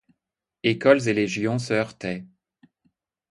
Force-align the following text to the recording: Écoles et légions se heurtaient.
Écoles 0.63 1.07
et 1.09 1.13
légions 1.13 1.59
se 1.59 1.73
heurtaient. 1.73 2.25